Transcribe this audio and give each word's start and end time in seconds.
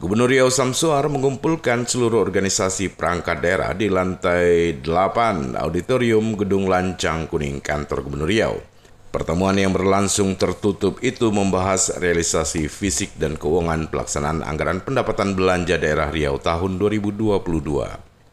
Gubernur 0.00 0.32
Riau 0.32 0.48
Samsuar 0.48 1.12
mengumpulkan 1.12 1.84
seluruh 1.84 2.24
organisasi 2.24 2.96
perangkat 2.96 3.44
daerah 3.44 3.76
di 3.76 3.92
lantai 3.92 4.80
8 4.80 5.60
Auditorium 5.60 6.40
Gedung 6.40 6.72
Lancang 6.72 7.28
Kuning 7.28 7.60
Kantor 7.60 8.08
Gubernur 8.08 8.24
Riau. 8.24 8.64
Pertemuan 9.12 9.60
yang 9.60 9.76
berlangsung 9.76 10.40
tertutup 10.40 11.04
itu 11.04 11.28
membahas 11.28 12.00
realisasi 12.00 12.72
fisik 12.72 13.12
dan 13.20 13.36
keuangan 13.36 13.92
pelaksanaan 13.92 14.40
anggaran 14.40 14.80
pendapatan 14.80 15.36
belanja 15.36 15.76
daerah 15.76 16.08
Riau 16.08 16.40
tahun 16.40 16.80
2022. 16.80 17.36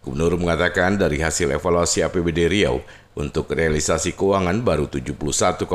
Gubernur 0.07 0.34
mengatakan 0.39 0.95
dari 0.95 1.20
hasil 1.20 1.52
evaluasi 1.52 1.99
APBD 1.99 2.47
Riau 2.47 2.79
untuk 3.20 3.52
realisasi 3.52 4.15
keuangan 4.15 4.63
baru 4.63 4.88
71,64 4.88 5.68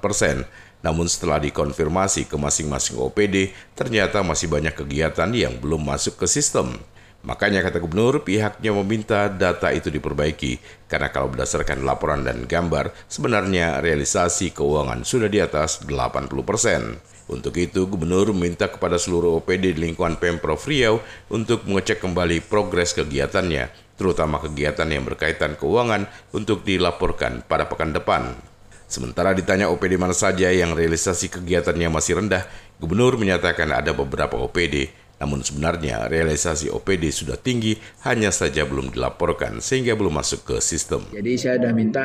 persen 0.00 0.48
namun 0.84 1.08
setelah 1.08 1.40
dikonfirmasi 1.40 2.28
ke 2.28 2.36
masing-masing 2.36 3.00
OPD, 3.00 3.56
ternyata 3.72 4.20
masih 4.20 4.52
banyak 4.52 4.76
kegiatan 4.76 5.32
yang 5.32 5.56
belum 5.56 5.80
masuk 5.80 6.20
ke 6.20 6.28
sistem. 6.28 6.76
Makanya 7.24 7.64
kata 7.64 7.80
gubernur, 7.80 8.20
pihaknya 8.20 8.68
meminta 8.76 9.32
data 9.32 9.72
itu 9.72 9.88
diperbaiki, 9.88 10.60
karena 10.92 11.08
kalau 11.08 11.32
berdasarkan 11.32 11.80
laporan 11.80 12.20
dan 12.20 12.44
gambar, 12.44 12.92
sebenarnya 13.08 13.80
realisasi 13.80 14.52
keuangan 14.52 15.08
sudah 15.08 15.32
di 15.32 15.40
atas 15.40 15.80
80 15.88 16.28
persen. 16.44 17.00
Untuk 17.24 17.56
itu, 17.56 17.88
gubernur 17.88 18.36
meminta 18.36 18.68
kepada 18.68 19.00
seluruh 19.00 19.40
OPD 19.40 19.72
di 19.72 19.88
lingkungan 19.88 20.20
Pemprov 20.20 20.60
Riau 20.68 21.00
untuk 21.32 21.64
mengecek 21.64 22.04
kembali 22.04 22.44
progres 22.44 22.92
kegiatannya, 22.92 23.72
terutama 23.96 24.36
kegiatan 24.44 24.84
yang 24.92 25.08
berkaitan 25.08 25.56
keuangan 25.56 26.04
untuk 26.36 26.60
dilaporkan 26.60 27.40
pada 27.48 27.64
pekan 27.72 27.96
depan. 27.96 28.53
Sementara 28.84 29.32
ditanya 29.32 29.72
OPD 29.72 29.96
mana 29.96 30.12
saja 30.12 30.52
yang 30.52 30.76
realisasi 30.76 31.32
kegiatannya 31.32 31.88
masih 31.88 32.20
rendah, 32.20 32.44
Gubernur 32.78 33.16
menyatakan 33.16 33.70
ada 33.70 33.96
beberapa 33.96 34.36
OPD, 34.36 34.92
namun 35.22 35.40
sebenarnya 35.40 36.10
realisasi 36.10 36.68
OPD 36.68 37.08
sudah 37.14 37.38
tinggi, 37.38 37.78
hanya 38.04 38.28
saja 38.28 38.66
belum 38.66 38.92
dilaporkan 38.92 39.62
sehingga 39.64 39.96
belum 39.96 40.20
masuk 40.20 40.44
ke 40.52 40.56
sistem. 40.60 41.06
Jadi 41.14 41.32
saya 41.38 41.56
sudah 41.62 41.72
minta 41.72 42.04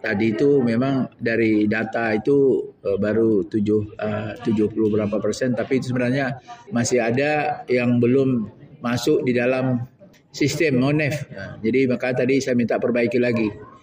tadi 0.00 0.34
itu 0.34 0.64
memang 0.64 1.14
dari 1.20 1.70
data 1.70 2.16
itu 2.16 2.68
uh, 2.82 2.98
baru 2.98 3.46
7 3.46 3.54
uh, 3.54 4.32
70 4.42 4.72
berapa 4.72 5.16
persen, 5.22 5.54
tapi 5.54 5.78
itu 5.78 5.94
sebenarnya 5.94 6.42
masih 6.74 7.04
ada 7.04 7.62
yang 7.70 8.02
belum 8.02 8.50
masuk 8.80 9.22
di 9.22 9.36
dalam 9.36 9.84
sistem 10.32 10.80
MONEF. 10.82 11.28
Jadi 11.60 11.80
maka 11.86 12.12
tadi 12.12 12.42
saya 12.42 12.56
minta 12.58 12.80
perbaiki 12.80 13.20
lagi 13.20 13.75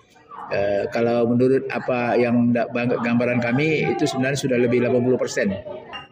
Uh, 0.51 0.83
kalau 0.91 1.23
menurut 1.29 1.63
apa 1.71 2.19
yang 2.19 2.51
gambaran 2.77 3.39
kami 3.39 3.95
itu 3.95 4.03
sebenarnya 4.03 4.37
sudah 4.37 4.57
lebih 4.59 4.83
80 4.83 5.15
persen 5.15 5.47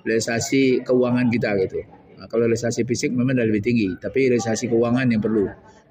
realisasi 0.07 0.81
keuangan 0.87 1.27
kita 1.27 1.51
gitu. 1.67 1.83
Nah, 2.15 2.25
kalau 2.31 2.47
realisasi 2.47 2.87
fisik 2.87 3.11
memang 3.11 3.37
sudah 3.37 3.47
lebih 3.49 3.63
tinggi, 3.65 3.89
tapi 3.99 4.31
realisasi 4.31 4.71
keuangan 4.71 5.09
yang 5.11 5.21
perlu 5.21 5.45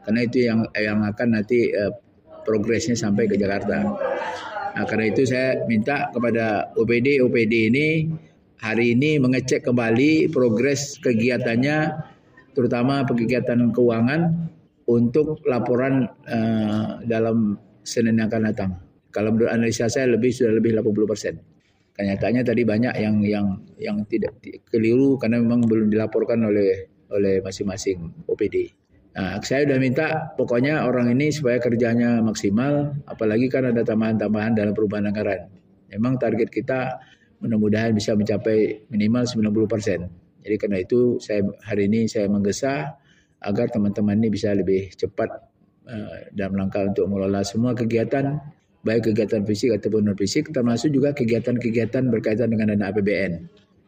karena 0.06 0.20
itu 0.24 0.38
yang 0.48 0.64
yang 0.72 1.04
akan 1.04 1.28
nanti 1.36 1.68
uh, 1.76 1.92
progresnya 2.42 2.96
sampai 2.96 3.28
ke 3.28 3.36
Jakarta. 3.36 3.84
Nah, 4.70 4.84
karena 4.86 5.10
itu 5.10 5.26
saya 5.26 5.60
minta 5.66 6.08
kepada 6.14 6.70
OPD 6.78 7.20
OPD 7.20 7.54
ini 7.70 7.88
hari 8.60 8.94
ini 8.96 9.18
mengecek 9.18 9.66
kembali 9.66 10.30
progres 10.30 10.96
kegiatannya, 11.02 11.78
terutama 12.54 13.02
kegiatan 13.04 13.72
keuangan 13.74 14.50
untuk 14.86 15.42
laporan 15.46 16.08
uh, 16.26 17.02
dalam 17.06 17.58
Senin 17.90 18.22
yang 18.22 18.30
akan 18.30 18.54
datang. 18.54 18.70
Kalau 19.10 19.34
menurut 19.34 19.50
analisa 19.50 19.90
saya 19.90 20.06
lebih 20.14 20.30
sudah 20.30 20.54
lebih 20.54 20.78
80 20.78 21.10
persen. 21.10 21.34
Kenyataannya 21.98 22.46
tadi 22.46 22.62
banyak 22.62 22.94
yang 23.02 23.16
yang 23.26 23.46
yang 23.76 23.98
tidak 24.06 24.38
keliru 24.70 25.18
karena 25.18 25.42
memang 25.42 25.66
belum 25.66 25.90
dilaporkan 25.90 26.46
oleh 26.46 26.86
oleh 27.10 27.42
masing-masing 27.42 27.98
OPD. 28.30 28.70
Nah, 29.10 29.42
saya 29.42 29.66
sudah 29.66 29.78
minta 29.82 30.06
pokoknya 30.38 30.86
orang 30.86 31.10
ini 31.10 31.34
supaya 31.34 31.58
kerjanya 31.58 32.22
maksimal, 32.22 32.94
apalagi 33.10 33.50
kan 33.50 33.66
ada 33.66 33.82
tambahan-tambahan 33.82 34.54
dalam 34.54 34.70
perubahan 34.70 35.10
anggaran. 35.10 35.50
Memang 35.90 36.22
target 36.22 36.46
kita 36.46 37.02
mudah-mudahan 37.42 37.90
bisa 37.90 38.14
mencapai 38.14 38.86
minimal 38.86 39.26
90 39.26 39.66
persen. 39.66 40.06
Jadi 40.46 40.56
karena 40.56 40.78
itu 40.80 41.18
saya 41.18 41.42
hari 41.66 41.90
ini 41.90 42.06
saya 42.06 42.30
menggesa 42.30 42.94
agar 43.42 43.66
teman-teman 43.74 44.14
ini 44.22 44.30
bisa 44.30 44.54
lebih 44.54 44.94
cepat 44.94 45.49
dalam 46.34 46.52
rangka 46.56 46.86
untuk 46.86 47.06
mengelola 47.10 47.42
semua 47.42 47.74
kegiatan 47.74 48.38
baik 48.80 49.12
kegiatan 49.12 49.44
fisik 49.44 49.76
ataupun 49.76 50.08
non 50.08 50.16
fisik 50.16 50.48
termasuk 50.54 50.88
juga 50.94 51.12
kegiatan-kegiatan 51.12 52.08
berkaitan 52.08 52.48
dengan 52.48 52.72
dana 52.72 52.88
APBN 52.88 53.32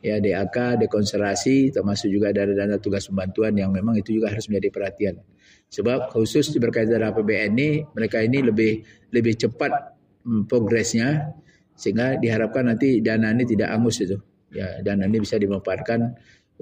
ya 0.02 0.18
DAK, 0.18 0.82
dekonservasi 0.84 1.70
termasuk 1.70 2.10
juga 2.10 2.34
dari 2.34 2.52
dana 2.58 2.76
tugas 2.76 3.06
pembantuan 3.06 3.54
yang 3.54 3.70
memang 3.70 3.94
itu 3.96 4.18
juga 4.18 4.34
harus 4.34 4.50
menjadi 4.50 4.68
perhatian. 4.74 5.14
Sebab 5.72 6.12
khusus 6.12 6.52
berkaitan 6.58 7.00
dengan 7.00 7.14
APBN 7.14 7.50
ini 7.56 7.68
mereka 7.96 8.20
ini 8.20 8.44
lebih 8.44 8.82
lebih 9.14 9.38
cepat 9.38 9.72
hmm, 10.26 10.50
progresnya 10.50 11.32
sehingga 11.78 12.20
diharapkan 12.20 12.68
nanti 12.74 13.00
dana 13.00 13.32
ini 13.32 13.46
tidak 13.48 13.72
angus 13.72 14.02
itu. 14.04 14.18
Ya, 14.52 14.84
dana 14.84 15.08
ini 15.08 15.24
bisa 15.24 15.40
dimanfaatkan 15.40 16.12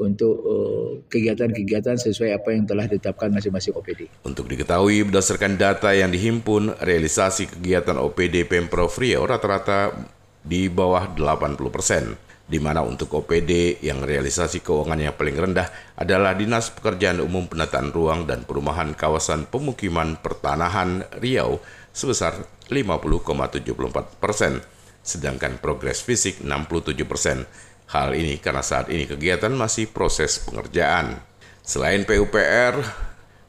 untuk 0.01 0.35
uh, 0.49 0.89
kegiatan-kegiatan 1.13 2.01
sesuai 2.01 2.41
apa 2.41 2.57
yang 2.57 2.65
telah 2.65 2.89
ditetapkan 2.89 3.29
masing-masing 3.29 3.77
OPD. 3.77 4.09
Untuk 4.25 4.49
diketahui 4.49 5.05
berdasarkan 5.05 5.61
data 5.61 5.93
yang 5.93 6.09
dihimpun, 6.09 6.81
realisasi 6.81 7.53
kegiatan 7.53 8.01
OPD 8.01 8.49
Pemprov 8.49 8.97
Riau 8.97 9.29
rata-rata 9.29 9.93
di 10.41 10.73
bawah 10.73 11.13
80 11.13 11.61
persen, 11.69 12.17
di 12.49 12.57
mana 12.57 12.81
untuk 12.81 13.13
OPD 13.13 13.85
yang 13.85 14.01
realisasi 14.01 14.65
keuangannya 14.65 15.13
paling 15.13 15.37
rendah 15.37 15.69
adalah 16.01 16.33
Dinas 16.33 16.73
Pekerjaan 16.73 17.21
Umum 17.21 17.45
Penataan 17.45 17.93
Ruang 17.93 18.25
dan 18.25 18.49
Perumahan 18.49 18.97
Kawasan 18.97 19.53
Pemukiman 19.53 20.17
Pertanahan 20.17 21.05
Riau 21.21 21.61
sebesar 21.93 22.49
50,74 22.73 24.17
persen, 24.17 24.65
sedangkan 25.05 25.61
progres 25.61 26.01
fisik 26.01 26.41
67 26.41 27.05
persen 27.05 27.45
Hal 27.91 28.15
ini 28.15 28.39
karena 28.39 28.63
saat 28.63 28.87
ini 28.87 29.03
kegiatan 29.03 29.51
masih 29.51 29.91
proses 29.91 30.39
pengerjaan. 30.47 31.19
Selain 31.67 32.07
PUPR, 32.07 32.79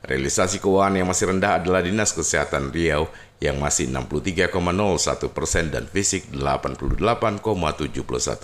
realisasi 0.02 0.57
keuangan 0.57 0.97
yang 0.97 1.06
masih 1.06 1.29
rendah 1.29 1.62
adalah 1.62 1.85
Dinas 1.85 2.09
Kesehatan 2.09 2.74
Riau 2.74 3.06
yang 3.38 3.62
masih 3.62 3.94
63,01 3.94 5.30
persen 5.30 5.69
dan 5.69 5.85
fisik 5.85 6.34
88,71 6.34 7.38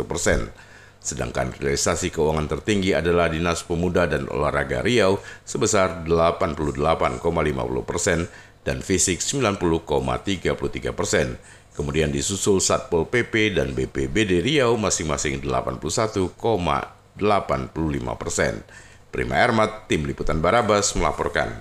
persen. 0.05 0.53
Sedangkan 1.01 1.49
realisasi 1.57 2.13
keuangan 2.13 2.45
tertinggi 2.45 2.93
adalah 2.93 3.33
Dinas 3.33 3.65
Pemuda 3.65 4.05
dan 4.05 4.29
Olahraga 4.29 4.85
Riau 4.85 5.17
sebesar 5.49 6.05
88,50 6.05 7.25
persen 7.89 8.29
dan 8.61 8.85
fisik 8.85 9.17
90,33 9.25 10.93
persen. 10.93 11.41
Kemudian 11.77 12.09
disusul 12.09 12.57
Satpol 12.57 13.05
PP 13.05 13.53
dan 13.53 13.77
BPBD 13.77 14.41
Riau 14.41 14.81
masing-masing 14.81 15.45
81,85 15.45 16.41
persen. 18.17 18.65
Prima 19.13 19.37
Ermat, 19.37 19.85
Tim 19.85 20.09
Liputan 20.09 20.41
Barabas 20.41 20.97
melaporkan. 20.97 21.53